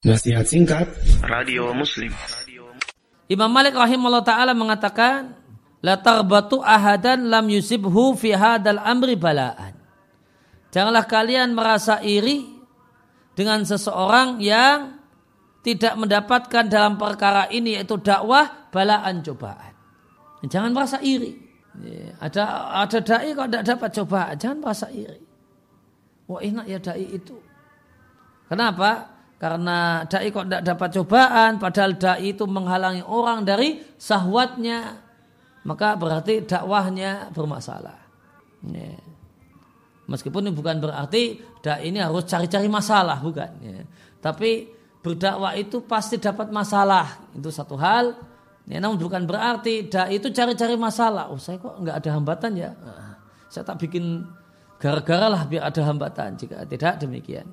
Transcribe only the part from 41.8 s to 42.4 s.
ini harus